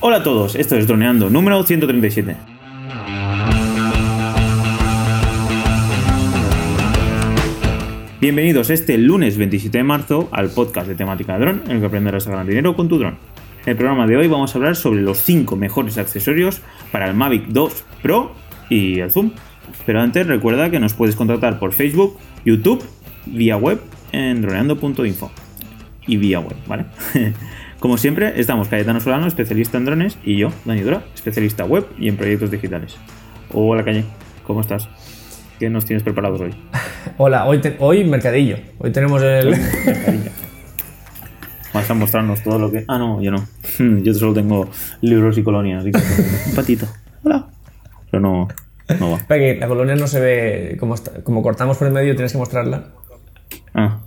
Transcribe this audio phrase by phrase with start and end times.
[0.00, 2.36] Hola a todos, esto es Droneando número 137.
[8.20, 11.86] Bienvenidos este lunes 27 de marzo al podcast de temática de dron, en el que
[11.86, 13.16] aprenderás a ganar dinero con tu dron.
[13.64, 16.60] En el programa de hoy vamos a hablar sobre los 5 mejores accesorios
[16.92, 18.32] para el Mavic 2 Pro
[18.68, 19.30] y el Zoom.
[19.86, 22.84] Pero antes recuerda que nos puedes contactar por Facebook, YouTube,
[23.24, 23.80] vía web
[24.12, 25.30] en droneando.info
[26.06, 26.84] y vía web, ¿vale?
[27.86, 32.08] Como siempre, estamos Cayetano Solano, especialista en drones, y yo, Dani Dura, especialista web y
[32.08, 32.96] en proyectos digitales.
[33.52, 34.04] Hola, Calle,
[34.44, 34.88] ¿cómo estás?
[35.60, 36.52] ¿Qué nos tienes preparados hoy?
[37.16, 38.56] Hola, hoy, hoy mercadillo.
[38.78, 39.50] Hoy tenemos el.
[41.72, 42.84] Vas a mostrarnos todo lo que.
[42.88, 43.46] Ah, no, yo no.
[44.02, 44.68] Yo solo tengo
[45.00, 45.84] libros y colonias.
[45.84, 45.92] Un
[46.56, 46.86] patito.
[47.22, 47.46] Hola.
[48.10, 48.48] Pero no,
[48.98, 49.18] no va.
[49.28, 50.76] Para que la colonia no se ve.
[50.80, 52.88] Como, está- como cortamos por el medio, tienes que mostrarla.
[53.74, 54.00] Ah,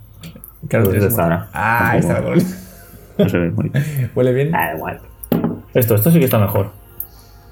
[0.68, 1.48] Claro, Pues tienes que está mostrar- ahora.
[1.54, 2.44] Ah, ahí está la colonia.
[3.22, 4.10] No se ve muy bien.
[4.14, 4.54] Huele bien.
[4.54, 5.00] Ah, igual.
[5.74, 6.70] Esto, esto sí que está mejor.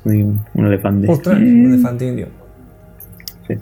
[0.05, 1.11] Un, un elefante.
[1.11, 2.27] Ostras, un elefante indio.
[3.47, 3.55] Sí.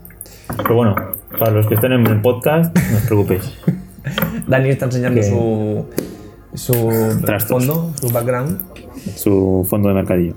[0.57, 0.95] Pero bueno,
[1.39, 3.59] para los que estén en el podcast, no os preocupéis.
[4.47, 5.87] Dani está enseñando Que- su.
[6.55, 7.67] Su Trastos.
[7.67, 8.59] fondo, su background.
[9.15, 10.35] su fondo de mercadillo.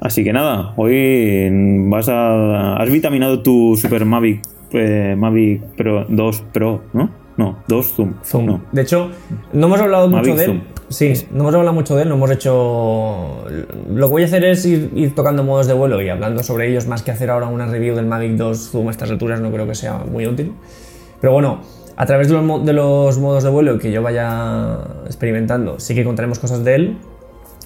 [0.00, 1.48] Así que nada, hoy
[1.88, 2.76] vas a.
[2.76, 4.42] Has vitaminado tu Super Mavic,
[4.72, 7.10] eh, Mavic Pro 2 Pro, ¿no?
[7.40, 8.14] No, 2 Zoom.
[8.22, 8.44] Zoom.
[8.44, 8.60] No.
[8.70, 9.10] De hecho,
[9.54, 10.50] no hemos hablado mucho Mavic de él.
[10.50, 10.60] Zoom.
[10.90, 13.46] Sí, no hemos hablado mucho de él, no hemos hecho.
[13.88, 16.68] Lo que voy a hacer es ir, ir tocando modos de vuelo y hablando sobre
[16.68, 19.50] ellos, más que hacer ahora una review del Mavic 2 Zoom a estas alturas, no
[19.50, 20.52] creo que sea muy útil.
[21.18, 21.62] Pero bueno,
[21.96, 26.04] a través de los, de los modos de vuelo que yo vaya experimentando, sí que
[26.04, 26.98] contaremos cosas de él.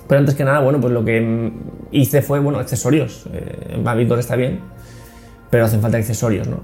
[0.06, 1.50] Pero antes que nada, bueno, pues lo que
[1.91, 3.27] hice fue, bueno, accesorios.
[3.33, 4.61] Eh, Mavic 2 está bien,
[5.50, 6.61] pero hacen falta accesorios, ¿no?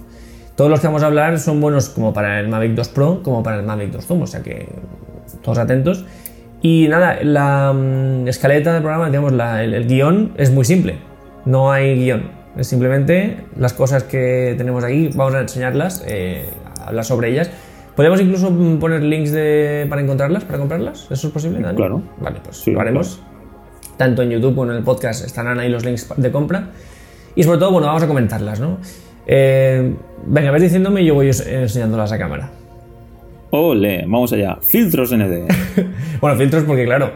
[0.61, 3.43] Todos los que vamos a hablar son buenos como para el Mavic 2 Pro como
[3.43, 4.69] para el Mavic 2 Zoom, o sea que
[5.43, 6.05] todos atentos.
[6.61, 10.99] Y nada, la mm, escaleta del programa, digamos, la- el, el guion es muy simple,
[11.47, 16.51] no hay guion, es simplemente las cosas que tenemos aquí, vamos a enseñarlas, eh,
[16.85, 17.51] hablar sobre ellas.
[17.97, 21.07] ¿Podemos incluso mm, poner links de, para encontrarlas, para comprarlas?
[21.11, 21.77] ¿Eso es posible, Dani?
[21.79, 22.03] Claro.
[22.21, 23.19] Vale, pues Sí, lo haremos.
[23.97, 26.69] Tanto en YouTube como en el podcast estarán ahí los links de compra.
[27.35, 28.77] Y sobre todo, bueno, vamos a comentarlas, ¿no?
[29.33, 29.95] Eh,
[30.27, 32.51] venga, ves diciéndome y yo voy os- enseñándolas a cámara.
[33.51, 34.59] Ole, vamos allá.
[34.61, 35.47] Filtros ND.
[36.21, 37.13] Bueno, filtros porque, claro,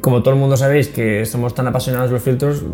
[0.00, 2.64] como todo el mundo sabéis que somos tan apasionados de los filtros,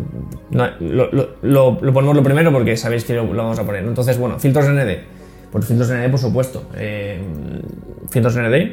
[0.51, 3.83] no- lo, lo- lo- lo ponemos lo primero porque sabéis que lo, vamos a poner.
[3.83, 4.99] Entonces, bueno, filtros ND.
[5.51, 6.63] Pues filtros ND, por supuesto.
[6.77, 7.19] Eh,
[8.09, 8.71] filtros ND.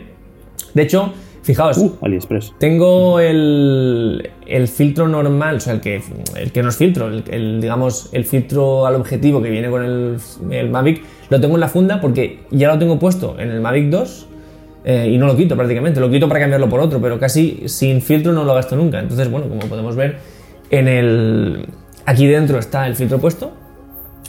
[0.74, 1.12] De hecho,
[1.48, 2.52] fijaos, Uh, AliExpress.
[2.58, 6.02] Tengo el, el filtro normal, o sea, el que,
[6.36, 9.82] el que no es filtro, el, el, digamos, el filtro al objetivo que viene con
[9.82, 10.18] el,
[10.50, 13.88] el Mavic, lo tengo en la funda porque ya lo tengo puesto en el Mavic
[13.88, 14.26] 2
[14.84, 16.00] eh, y no lo quito prácticamente.
[16.00, 19.00] Lo quito para cambiarlo por otro, pero casi sin filtro no lo gasto nunca.
[19.00, 20.18] Entonces, bueno, como podemos ver,
[20.68, 21.66] en el,
[22.04, 23.52] aquí dentro está el filtro puesto,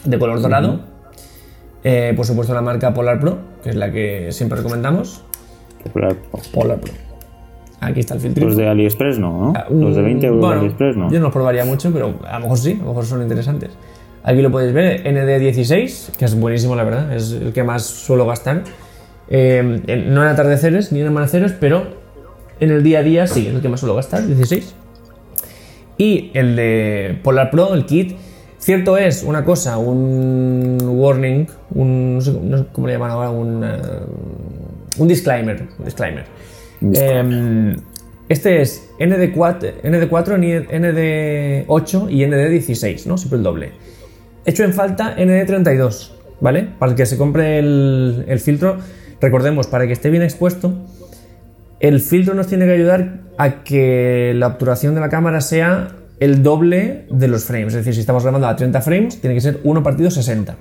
[0.06, 0.80] de color dorado.
[1.84, 5.22] Eh, por supuesto, la marca Polar Pro, que es la que siempre recomendamos.
[6.54, 7.09] Polar Pro.
[7.82, 8.46] Aquí está el filtro.
[8.46, 9.66] Los de AliExpress no, ¿no?
[9.70, 11.12] Los de 20 euros Bueno, de AliExpress no.
[11.12, 13.72] Yo no los probaría mucho, pero a lo mejor sí, a lo mejor son interesantes.
[14.24, 18.26] Aquí lo podéis ver, ND16, que es buenísimo, la verdad, es el que más suelo
[18.26, 18.64] gastar.
[19.30, 19.62] Eh,
[20.08, 21.84] no en atardeceres ni en amaneceres, pero
[22.60, 24.76] en el día a día sí, es el que más suelo gastar, 16.
[25.98, 28.18] Y el de Polar Pro, el kit,
[28.58, 33.30] cierto es una cosa, un warning, un, no sé, no sé cómo le llaman ahora,
[33.30, 33.78] un, eh,
[34.98, 35.68] un disclaimer.
[35.78, 36.26] un disclaimer.
[36.82, 37.76] Eh,
[38.30, 43.18] este es ND4, ND4, ND8 y ND16, ¿no?
[43.18, 43.72] Siempre el doble.
[44.46, 46.68] Hecho en falta ND32, ¿vale?
[46.78, 48.78] Para que se compre el, el filtro,
[49.20, 50.74] recordemos, para que esté bien expuesto,
[51.80, 56.44] el filtro nos tiene que ayudar a que la obturación de la cámara sea el
[56.44, 57.74] doble de los frames.
[57.74, 60.56] Es decir, si estamos grabando a 30 frames, tiene que ser 1 partido 60.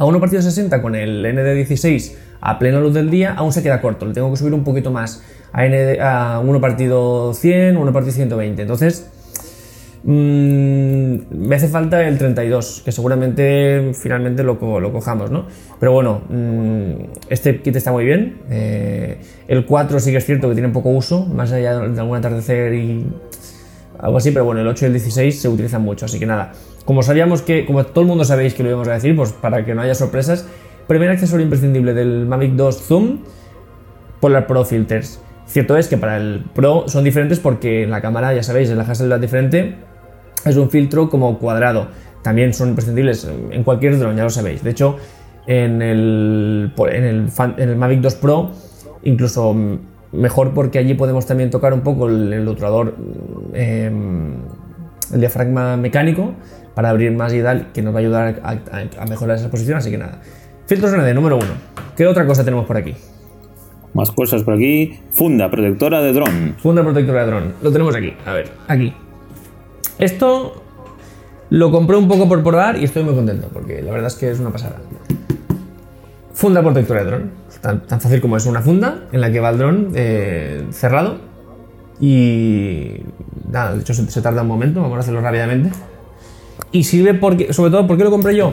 [0.00, 3.82] A 1 partido 60 con el ND16 a plena luz del día aún se queda
[3.82, 4.06] corto.
[4.06, 5.22] Le tengo que subir un poquito más
[5.52, 8.62] a, ND, a 1 partido 100, 1 partido 120.
[8.62, 9.10] Entonces,
[10.04, 15.44] mm, me hace falta el 32, que seguramente finalmente lo, lo cojamos, ¿no?
[15.78, 16.92] Pero bueno, mm,
[17.28, 18.38] este kit está muy bien.
[18.48, 22.16] Eh, el 4 sí que es cierto que tiene poco uso, más allá de algún
[22.16, 23.04] atardecer y
[24.00, 26.52] algo así, pero bueno, el 8 y el 16 se utilizan mucho, así que nada.
[26.84, 29.64] Como sabíamos que, como todo el mundo sabéis que lo íbamos a decir, pues para
[29.64, 30.46] que no haya sorpresas,
[30.86, 33.18] primer accesorio imprescindible del Mavic 2 Zoom,
[34.20, 35.20] Polar Pro Filters.
[35.46, 39.20] Cierto es que para el Pro son diferentes porque la cámara, ya sabéis, la Hasselblad
[39.20, 39.76] diferente
[40.44, 41.88] es un filtro como cuadrado.
[42.22, 44.62] También son imprescindibles en cualquier dron, ya lo sabéis.
[44.62, 44.96] De hecho,
[45.46, 48.50] en el, en el, en el Mavic 2 Pro,
[49.02, 49.56] incluso
[50.12, 52.94] mejor porque allí podemos también tocar un poco el, el obturador,
[53.54, 54.34] em,
[55.12, 56.32] el diafragma mecánico,
[56.74, 59.50] para abrir más y tal, que nos va a ayudar a, a- a mejorar esa
[59.50, 59.78] posición.
[59.78, 60.20] Así que nada.
[60.66, 61.52] Filtros ND número uno.
[61.96, 62.94] ¿Qué otra cosa tenemos por aquí?
[63.92, 65.00] Más cosas por aquí.
[65.10, 66.54] Funda protectora de dron.
[66.58, 67.54] Funda protectora de dron.
[67.60, 68.14] Lo tenemos aquí.
[68.24, 68.94] A ver, aquí.
[69.98, 70.62] Esto
[71.50, 74.30] lo compré un poco por probar y estoy muy contento porque la verdad es que
[74.30, 74.76] es una pasada.
[76.32, 77.30] Funda protectora de dron.
[77.60, 81.18] Tan, fácil como es una funda en la que va el dron eh, cerrado
[82.00, 83.02] y
[83.50, 85.70] nada, de hecho se, se tarda un momento, vamos a hacerlo rápidamente.
[86.72, 88.52] Y sirve porque, sobre todo, ¿por qué lo compré yo?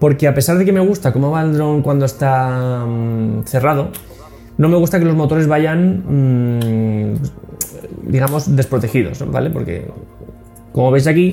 [0.00, 3.90] Porque a pesar de que me gusta cómo va el dron cuando está mm, cerrado,
[4.58, 7.14] no me gusta que los motores vayan, mm,
[8.08, 9.50] digamos, desprotegidos, ¿vale?
[9.50, 9.86] Porque,
[10.72, 11.32] como veis aquí,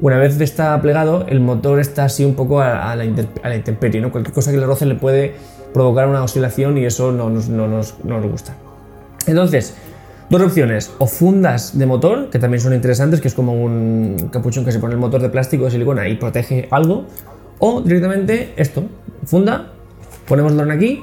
[0.00, 4.10] una vez está plegado, el motor está así un poco a, la, intemperie, ¿no?
[4.12, 5.34] Cualquier cosa que le roce le puede
[5.72, 7.94] provocar una oscilación y eso no nos
[8.30, 8.54] gusta.
[9.26, 9.74] Entonces,
[10.30, 14.64] dos opciones, o fundas de motor, que también son interesantes, que es como un capuchón
[14.64, 17.06] que se pone el motor de plástico de silicona y protege algo,
[17.58, 18.84] o directamente esto,
[19.24, 19.72] funda,
[20.26, 21.02] ponemos el dron aquí,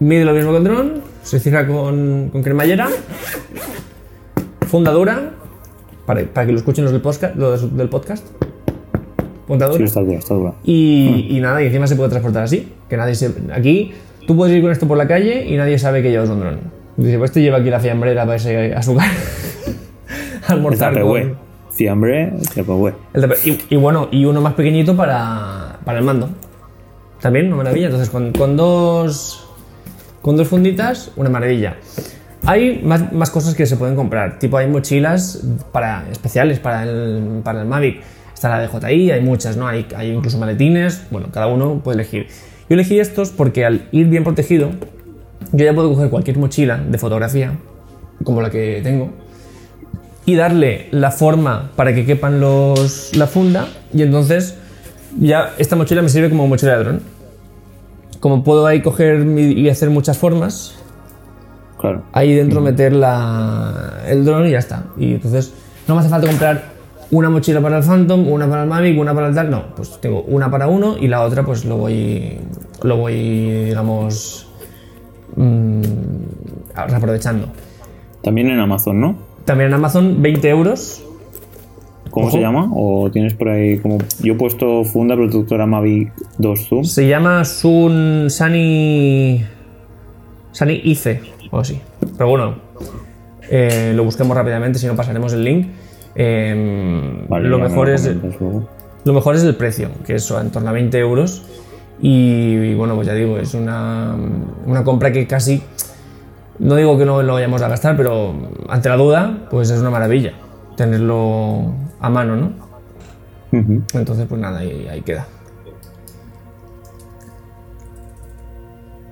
[0.00, 2.88] mide lo mismo que el dron, se cierra con, con cremallera,
[4.68, 5.32] funda dura,
[6.06, 8.26] para, para que lo escuchen los del podcast, los del podcast.
[9.76, 10.34] Sí, está dura, está.
[10.64, 12.72] Y, y nada, y encima se puede transportar así.
[12.88, 13.30] Que nadie se.
[13.52, 13.92] Aquí
[14.26, 16.60] tú puedes ir con esto por la calle y nadie sabe que llevas un dron.
[16.96, 19.10] Dice, pues este lleva aquí la fiambrera para irse a su casa.
[20.48, 21.36] almorzar con-.
[21.72, 22.32] Fiambre,
[23.12, 26.28] tape- y, y bueno, y uno más pequeñito para, para el mando.
[27.20, 27.86] También una maravilla.
[27.86, 29.40] Entonces, con, con dos.
[30.22, 31.76] Con dos funditas, una maravilla.
[32.46, 34.38] Hay más, cosas que se pueden comprar.
[34.38, 35.42] Tipo, hay mochilas
[35.72, 38.02] para, especiales para el, para el Mavic.
[38.34, 39.66] Está la de JI, hay muchas, ¿no?
[39.66, 41.06] Hay, hay incluso maletines.
[41.10, 42.26] Bueno, cada uno puede elegir.
[42.68, 44.70] Yo elegí estos porque al ir bien protegido,
[45.52, 47.58] yo ya puedo coger cualquier mochila de fotografía,
[48.24, 49.10] como la que tengo,
[50.26, 54.56] y darle la forma para que quepan los, la funda y entonces
[55.18, 57.00] ya esta mochila me sirve como mochila de dron.
[58.20, 60.74] Como puedo ahí coger y hacer muchas formas,
[61.84, 62.02] Claro.
[62.12, 64.84] ahí dentro meter la, el dron y ya está.
[64.96, 65.52] Y entonces
[65.86, 66.64] no me hace falta comprar
[67.10, 69.50] una mochila para el Phantom, una para el Mavic, una para el tal.
[69.50, 72.38] No, pues tengo una para uno y la otra pues lo voy,
[72.82, 74.48] lo voy digamos,
[75.36, 75.82] mm,
[76.74, 77.48] aprovechando.
[78.22, 79.16] También en Amazon, ¿no?
[79.44, 81.04] También en Amazon 20 euros
[82.14, 82.36] ¿Cómo Ojo.
[82.36, 82.70] se llama?
[82.72, 83.98] ¿O tienes por ahí como...
[84.22, 86.84] Yo he puesto funda protectora Mavic 2 Zoom.
[86.84, 89.44] Se llama Sun Sunny.
[90.52, 91.20] Sunny Ice,
[91.54, 91.80] o así.
[92.16, 92.56] Pero bueno,
[93.50, 95.68] eh, lo busquemos rápidamente, si no pasaremos el link.
[96.14, 98.08] Eh, Vale, lo, mejor es,
[99.04, 101.42] lo mejor es el precio, que es en torno a 20 euros.
[102.00, 104.16] Y, y bueno, pues ya digo, es una,
[104.66, 105.62] una compra que casi.
[106.58, 108.34] No digo que no lo vayamos a gastar, pero
[108.68, 110.34] ante la duda, pues es una maravilla
[110.76, 112.52] tenerlo a mano, ¿no?
[113.52, 115.26] Entonces, pues nada, ahí, ahí queda.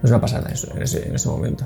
[0.03, 1.65] Es una pasada eso, en ese, en ese momento.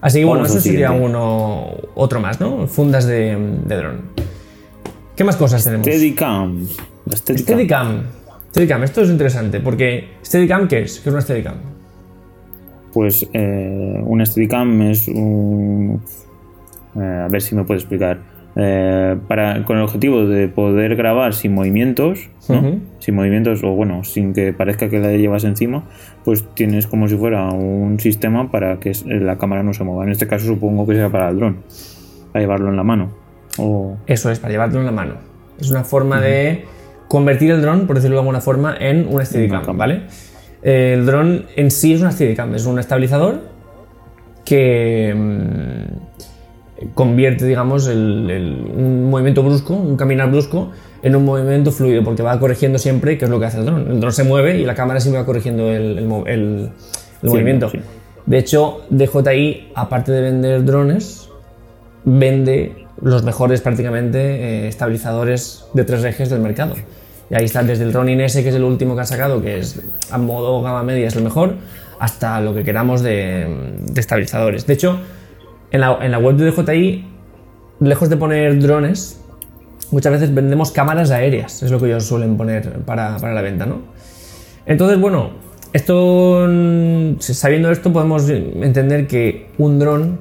[0.00, 2.66] Así que bueno, eso sería uno, otro más, ¿no?
[2.66, 3.36] Fundas de,
[3.66, 4.00] de dron.
[5.16, 5.86] ¿Qué más cosas tenemos?
[5.86, 6.68] Steadicam.
[7.12, 8.02] Steadicam.
[8.50, 11.00] Steadicam, esto es interesante, porque Steadicam, ¿qué es?
[11.00, 11.56] ¿Qué es una Steadicam?
[12.92, 16.00] Pues eh, un Steadicam es un...
[16.96, 18.37] eh, a ver si me puedo explicar.
[18.60, 22.28] Eh, para, con el objetivo de poder grabar sin movimientos,
[22.98, 25.84] sin movimientos o bueno, sin que parezca que la llevas encima,
[26.24, 30.02] pues tienes como si fuera un sistema para que la cámara no se mueva.
[30.02, 31.58] En este caso supongo que sea para el dron,
[32.32, 33.12] para llevarlo en la mano.
[33.58, 33.96] O...
[34.08, 35.14] Eso es, para llevarlo en la mano.
[35.60, 36.64] Es una forma de
[37.06, 39.78] convertir el dron, por decirlo de alguna forma, en un Steadicam.
[39.78, 40.02] ¿vale?
[40.62, 43.40] El dron en sí es una Steadicam, es un estabilizador
[44.44, 45.77] que mm,
[46.94, 50.70] convierte, digamos, el- el- un movimiento brusco, un caminar brusco,
[51.02, 53.90] en un movimiento fluido, porque va corrigiendo siempre, que es lo que hace el dron.
[53.90, 56.70] El dron se mueve y la cámara siempre va corrigiendo el, el mo- el-
[57.22, 57.70] el movimiento.
[57.70, 57.78] sí.
[58.26, 61.28] De hecho, DJI, aparte de vender drones,
[62.04, 66.74] vende los mejores prácticamente eh, estabilizadores de tres ejes del mercado.
[67.30, 69.58] Y ahí está desde el Ronin S, que es el último que ha sacado, que
[69.58, 69.80] es
[70.10, 71.54] a modo gama media es lo mejor,
[72.00, 73.46] hasta lo que queramos de,
[73.82, 74.66] de estabilizadores.
[74.66, 74.98] De hecho,
[75.70, 77.04] en la, web de DJI,
[77.80, 79.20] lejos de poner drones,
[79.90, 83.66] muchas veces vendemos cámaras aéreas, es lo que ellos suelen poner para, para la venta,
[83.66, 83.78] ¿no?
[84.66, 85.30] Entonces, bueno,
[85.72, 86.46] esto,
[87.20, 90.18] sabiendo esto, podemos entender que un dron,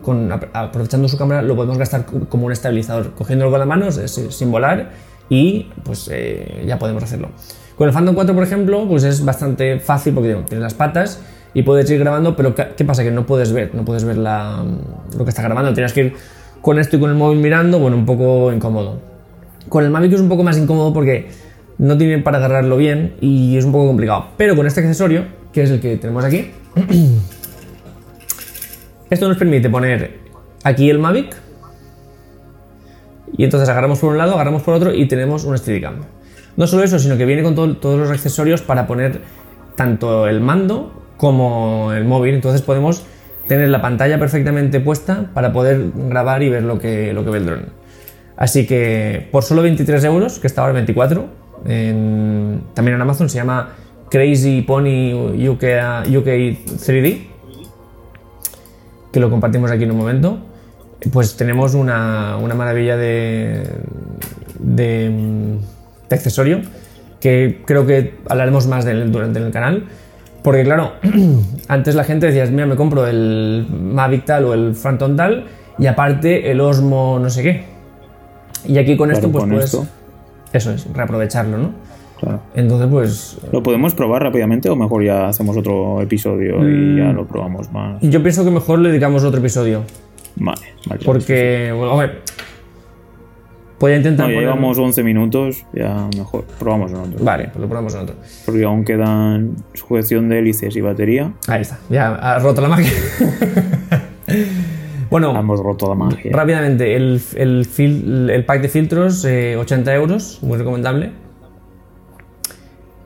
[0.54, 3.96] aprovechando su cámara, lo podemos gastar co- como un estabilizador, cogiéndolo con las manos,
[4.30, 4.92] sin volar,
[5.30, 7.30] y pues eh, ya podemos hacerlo.
[7.78, 11.22] Con el Phantom 4, por ejemplo, pues es bastante fácil porque tiene las patas
[11.58, 13.04] y puedes ir grabando, pero ¿qué pasa?
[13.04, 16.14] Que no puedes ver, no puedes ver lo que está grabando, tienes que ir
[16.62, 19.00] con esto y con el móvil mirando, bueno, un poco incómodo.
[19.68, 21.30] Con el Mavic es un poco más incómodo porque
[21.80, 24.28] no tiene para agarrarlo bien y es un poco complicado.
[24.38, 26.52] Pero con este accesorio, que es el que tenemos aquí,
[29.10, 30.20] esto nos permite poner
[30.64, 31.36] aquí el Mavic
[33.36, 36.04] y entonces agarramos por un lado, agarramos por otro y tenemos un Steadicam.
[36.56, 39.22] No solo eso, sino que viene con todo- todos los accesorios para poner
[39.76, 42.36] tanto el mando como el móvil.
[42.36, 43.06] Entonces podemos
[43.48, 47.38] tener la pantalla perfectamente puesta para poder grabar y ver lo que, lo que ve
[47.40, 47.66] el dron.
[48.36, 51.26] Así que por solo 23 euros, que está ahora 24,
[51.66, 53.70] en- también en Amazon se llama
[54.12, 55.64] Crazy Pony UK,
[56.16, 57.28] UK 3D,
[59.12, 60.38] que lo compartimos aquí en un momento,
[61.12, 63.64] pues tenemos una, una maravilla de,
[64.60, 66.62] de, mm, de accesorio
[67.20, 69.86] que creo que hablaremos más de él durante el canal.
[70.48, 70.94] Porque claro,
[71.68, 75.44] antes la gente decía, mira, me compro el Mavic tal o el Phantom tal
[75.78, 77.64] y aparte el Osmo no sé qué.
[78.66, 79.66] Y aquí con esto pues con puedes...
[79.66, 79.86] esto.
[80.54, 81.72] Eso es, reaprovecharlo, ¿no?
[82.22, 82.40] Claro.
[82.56, 86.96] Entonces pues ¿Lo podemos probar rápidamente o mejor ya hacemos otro episodio Mm.
[86.96, 88.02] y ya lo probamos más?
[88.02, 89.82] yo pienso que mejor le dedicamos otro episodio.
[90.38, 91.02] Vale, vale.
[91.04, 92.20] Porque, bueno, hombre,
[93.80, 96.46] voy a intentar No, ya poner- llevamos 11 minutos, ya mejor.
[96.60, 97.24] Probamos en otro.
[97.24, 98.16] Vale, pues lo probamos en otro.
[98.46, 101.34] Porque aún quedan sujeción de hélices y batería.
[101.48, 102.92] Ahí está, ya ha roto la máquina.
[105.10, 106.32] bueno, Hemos roto la magia.
[106.34, 111.12] rápidamente, el, el, fil- el pack de filtros, eh, 80 euros, muy recomendable.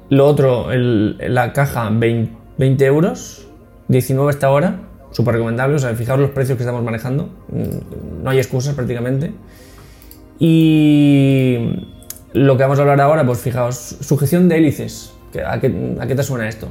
[0.09, 3.47] Lo otro, el- la caja, 20, 20 euros,
[3.87, 4.79] 19 hasta ahora,
[5.11, 5.75] súper recomendable.
[5.75, 9.31] O sea, fijaos los precios que estamos manejando, mm, no hay excusas prácticamente.
[10.43, 11.75] Y
[12.33, 15.13] lo que vamos a hablar ahora, pues fijaos, sujeción de hélices.
[15.45, 16.67] ¿A qué, a qué te suena esto?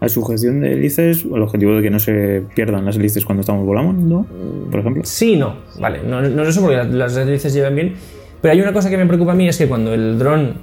[0.00, 3.64] La sujeción de hélices, el objetivo de que no se pierdan las hélices cuando estamos
[3.64, 4.26] volando,
[4.72, 5.02] por ejemplo.
[5.04, 7.94] Sí no, vale, no, no es eso porque las, hélices llevan bien,
[8.42, 10.54] pero hay una cosa que me preocupa a mí es que cuando el dron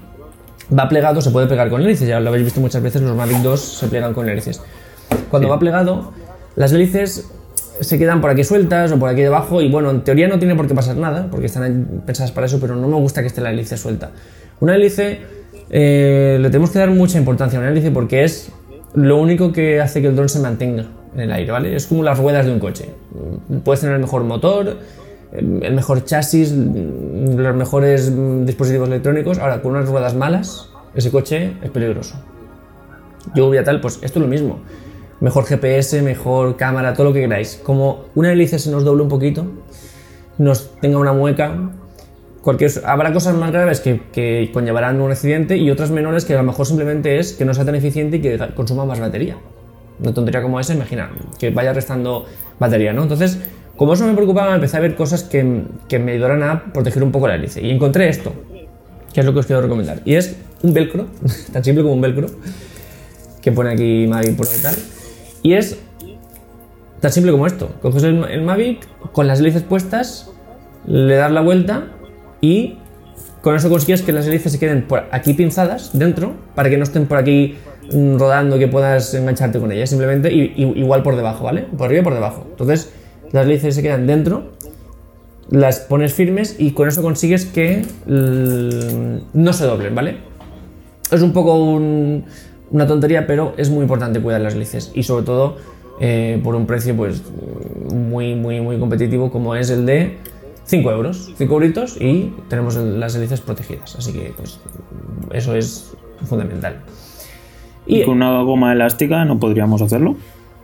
[0.77, 3.37] va plegado se puede pegar con hélices, ya lo habéis visto muchas veces, los Mavic
[3.37, 4.61] 2 se plegan con hélices.
[5.29, 5.51] Cuando Sí.
[5.51, 6.11] va plegado,
[6.57, 7.32] las hélices
[7.79, 10.55] se quedan por aquí sueltas o por aquí debajo y bueno, en teoría no tiene
[10.55, 13.41] por qué pasar nada porque están pensadas para eso, pero no me gusta que esté
[13.41, 14.11] la hélice suelta.
[14.59, 15.19] Una hélice
[15.69, 18.51] eh, le tenemos que dar mucha importancia a una hélice porque es
[18.93, 21.75] lo único que hace que el dron se mantenga en el aire, ¿vale?
[21.75, 22.89] Es como las ruedas de un coche.
[23.63, 24.77] Puedes tener el mejor motor,
[25.31, 28.13] el mejor chasis, los mejores
[28.45, 29.39] dispositivos electrónicos.
[29.39, 32.15] Ahora, con unas ruedas malas, ese coche es peligroso.
[33.33, 34.59] Lluvia, tal, pues esto es lo mismo.
[35.23, 37.57] Mejor GPS, mejor cámara, todo lo que queráis.
[37.63, 39.45] Como una hélice se nos doble un poquito,
[40.37, 41.71] nos tenga una mueca,
[42.41, 46.43] cualquier, habrá cosas más graves que, conllevarán un accidente y otras menores que a lo
[46.43, 49.37] mejor simplemente es que no sea tan eficiente y que consuma más batería.
[50.01, 52.25] Una tontería como esa, imagina, que vaya restando
[52.59, 53.03] batería, ¿no?
[53.03, 53.39] Entonces,
[53.77, 57.29] como eso me preocupaba, empecé a ver cosas que, me ayudaran a proteger un poco
[57.29, 57.61] la hélice.
[57.61, 58.33] Y encontré esto,
[59.13, 60.01] que es lo que os quiero recomendar.
[60.03, 61.07] Y es un velcro,
[61.53, 62.27] tan simple como un velcro,
[63.41, 64.75] que pone aquí Mavic Pro y tal.
[65.43, 65.77] Y es
[66.99, 67.69] tan simple como esto.
[67.81, 70.31] Coges el, Mavic con las hélices puestas,
[70.87, 71.87] le das la vuelta
[72.41, 72.77] y
[73.41, 76.83] con eso consigues que las hélices se queden por aquí pinzadas dentro para que no
[76.83, 77.55] estén por aquí
[77.93, 79.89] mm, rodando que puedas engancharte con ellas.
[79.89, 81.63] Simplemente y- y- igual por debajo, ¿vale?
[81.77, 82.45] Por arriba y por debajo.
[82.49, 82.93] Entonces
[83.33, 84.51] las hélices se quedan dentro,
[85.49, 90.17] las pones firmes y con eso consigues que mm, no se doblen, ¿vale?
[91.11, 92.23] Es un poco un-
[92.73, 95.57] una tontería, pero es muy importante cuidar las hélices y sobre todo
[96.01, 97.23] eh, por un precio pues
[97.93, 100.17] muy, muy, muy competitivo como es el de
[100.65, 103.95] 5 euros, 5 euritos y tenemos las hélices protegidas.
[103.95, 104.59] Así que pues
[105.31, 106.79] eso es fundamental.
[107.85, 110.15] Y Y con una goma elástica no podríamos hacerlo,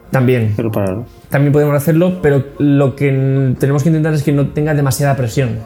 [0.10, 1.04] también, pero para.
[1.30, 5.60] también podemos hacerlo, pero lo que tenemos que intentar es que no tenga demasiada presión.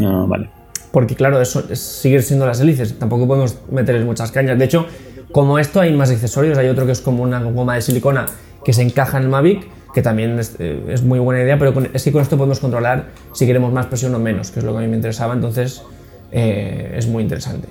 [0.00, 0.61] Ah, vale.
[0.92, 4.58] Porque claro, eso es- sigue siendo las hélices, tampoco podemos meterles muchas cañas.
[4.58, 4.86] De hecho,
[5.32, 8.26] como esto hay más accesorios, hay otro que es como una goma de silicona
[8.64, 12.02] que se encaja en el Mavic, que también es, eh, muy buena idea, pero es
[12.04, 14.78] que con esto podemos controlar si queremos más presión o menos, que es lo que
[14.78, 15.82] a mí me interesaba, entonces
[16.30, 17.68] eh, es muy interesante.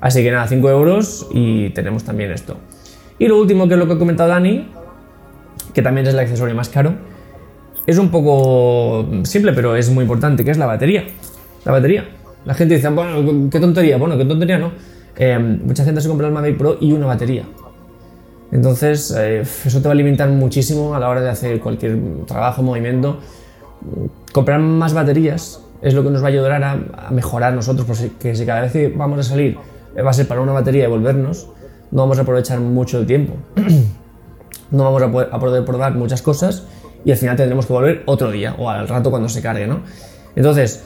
[0.00, 2.56] Así que nada, 5 euros y tenemos también esto.
[3.18, 4.68] Y lo último, que es lo que ha comentado Dani,
[5.72, 6.94] que también es el accesorio más caro,
[7.86, 11.04] es un poco simple, pero es muy importante, que es la batería.
[11.64, 12.08] La batería.
[12.44, 13.96] La gente dice, bueno, qué tontería.
[13.96, 14.72] Bueno, qué tontería no.
[15.16, 17.44] Eh, mucha gente se compra el Mavic Pro y una batería.
[18.52, 22.62] Entonces, eh, eso te va a limitar muchísimo a la hora de hacer cualquier trabajo,
[22.62, 23.18] movimiento.
[24.32, 28.36] Comprar más baterías es lo que nos va a ayudar a, a mejorar nosotros, porque
[28.36, 29.58] si cada vez que vamos a salir
[29.96, 31.48] eh, va a ser para una batería y volvernos,
[31.90, 33.34] no vamos a aprovechar mucho el tiempo.
[34.70, 36.64] no vamos a poder, a poder probar muchas cosas
[37.04, 39.82] y al final tendremos que volver otro día o al rato cuando se cargue, ¿no?
[40.36, 40.82] Entonces,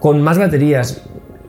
[0.00, 1.02] con más baterías,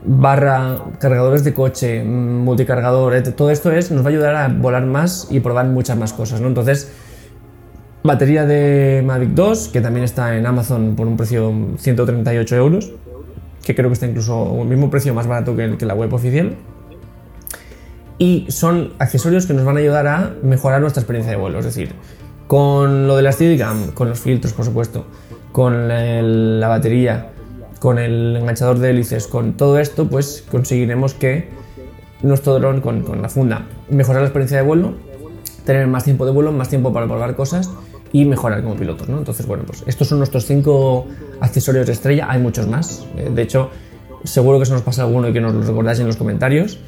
[0.04, 4.86] barra cargadores de coche, multicargador, eh, todo esto es, nos va a ayudar a volar
[4.86, 6.48] más y probar muchas más cosas, ¿no?
[6.48, 6.92] Entonces,
[8.02, 12.92] batería de Mavic 2, que también está en Amazon por un precio 138 euros,
[13.62, 16.56] que creo que está incluso el mismo precio más barato que, que la web oficial.
[18.16, 21.64] Y son accesorios que nos van a ayudar a mejorar nuestra experiencia de vuelo, es
[21.64, 21.94] decir,
[22.46, 25.06] con lo de la Steadicam, con los filtros, por supuesto,
[25.52, 27.30] con la batería,
[27.80, 31.48] con el enganchador de hélices, con todo esto, pues conseguiremos que
[32.22, 34.92] nuestro dron con, la funda mejorar la experiencia de vuelo,
[35.64, 37.70] tener más tiempo de vuelo, más tiempo para probar cosas
[38.12, 39.18] y mejorar como pilotos, ¿no?
[39.18, 41.06] Entonces, bueno, pues estos son nuestros cinco
[41.40, 43.06] accesorios de estrella, hay muchos más.
[43.16, 43.70] Eh, de hecho,
[44.24, 46.78] seguro que se nos pasa alguno y que nos lo recordáis en los comentarios.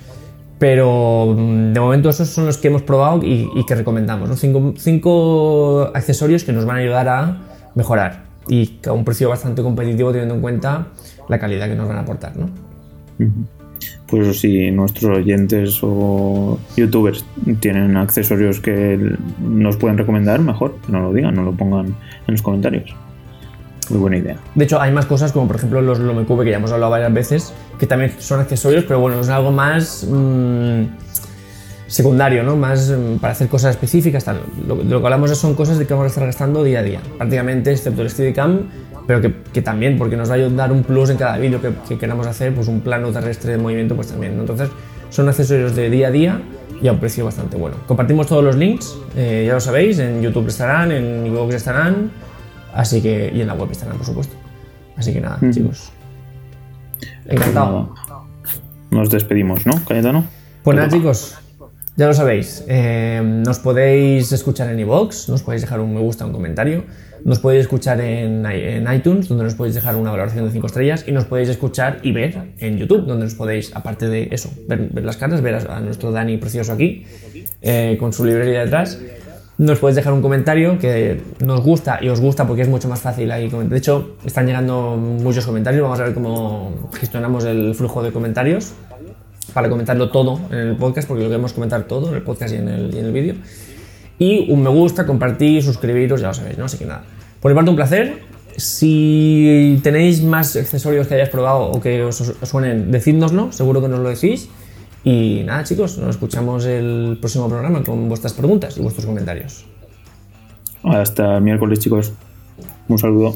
[0.58, 4.28] Pero mm, de momento esos son los que hemos probado y, que recomendamos.
[4.28, 4.36] ¿no?
[4.76, 7.38] Cinco accesorios que nos van a ayudar a
[7.74, 10.88] mejorar y a un precio bastante competitivo teniendo en cuenta
[11.28, 12.36] la calidad que nos van a aportar.
[12.36, 12.48] ¿no?
[14.06, 17.24] Pues si nuestros oyentes o youtubers
[17.60, 22.42] tienen accesorios que nos pueden recomendar, mejor no lo digan, no lo pongan en los
[22.42, 22.94] comentarios.
[23.90, 24.36] Muy buena idea.
[24.54, 27.12] De hecho, hay más cosas como por ejemplo los Lomecube que ya hemos hablado varias
[27.12, 30.84] veces, que también son accesorios, pero bueno, es algo más mmm,
[31.92, 32.56] secundario, ¿no?
[32.56, 34.24] Más mmm, para hacer cosas específicas.
[34.24, 34.40] Tal.
[34.66, 36.82] Lo, de lo que hablamos son cosas de que vamos a estar gastando día a
[36.82, 38.62] día, prácticamente, excepto el Steadicam,
[39.06, 41.72] pero que, que, también, porque nos va a dar un plus en cada vídeo que,
[41.88, 44.36] que, queramos hacer, pues un plano terrestre de movimiento, pues también.
[44.36, 44.40] ¿no?
[44.40, 44.70] Entonces,
[45.10, 46.40] son accesorios de día a día
[46.80, 47.76] y a un precio bastante bueno.
[47.86, 52.10] Compartimos todos los links, eh, ya lo sabéis, en YouTube estarán, en iVoox estarán,
[52.74, 54.34] así que, y en la web estarán, por supuesto.
[54.96, 55.50] Así que nada, mm.
[55.50, 55.92] chicos.
[57.26, 57.94] Encantado.
[58.90, 60.24] Nos despedimos, ¿no, Cayetano?
[60.62, 61.36] Pues nada, chicos,
[61.96, 62.64] ya lo sabéis.
[62.68, 66.84] Eh, nos podéis escuchar en iVoox, nos podéis dejar un me gusta, un comentario.
[67.24, 71.04] Nos podéis escuchar en, en, iTunes, donde nos podéis dejar una valoración de 5 estrellas.
[71.06, 74.88] Y nos podéis escuchar y ver en YouTube, donde nos podéis, aparte de eso, ver,
[74.90, 77.04] ver las caras, ver a, a, nuestro Dani precioso aquí,
[77.60, 78.98] eh, con su librería detrás.
[79.58, 83.00] Nos podéis dejar un comentario que nos gusta y os gusta porque es mucho más
[83.00, 83.48] fácil ahí.
[83.48, 85.82] De hecho, están llegando muchos comentarios.
[85.82, 88.72] Vamos a ver cómo gestionamos el flujo de comentarios
[89.52, 92.56] para comentarlo todo en el podcast, porque lo queremos comentar todo en el podcast y
[92.56, 93.34] en el, el vídeo
[94.22, 96.66] y un me gusta, compartir, suscribiros, ya lo sabéis, ¿no?
[96.66, 97.02] Así que nada.
[97.40, 98.20] Por mi parte, un placer.
[98.56, 103.98] Si tenéis más accesorios que hayáis probado o que os suenen, decídnoslo, seguro que nos
[104.00, 104.48] lo decís.
[105.02, 109.64] Y nada, chicos, nos escuchamos el próximo programa con vuestras preguntas y vuestros comentarios.
[110.84, 112.12] Hasta el miércoles, chicos.
[112.88, 113.34] Un saludo.